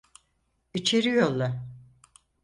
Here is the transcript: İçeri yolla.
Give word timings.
İçeri 0.73 1.09
yolla. 1.09 1.65